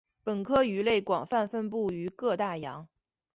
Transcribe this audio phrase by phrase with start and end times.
[0.23, 2.89] 本科鱼类广泛分布于各大洋。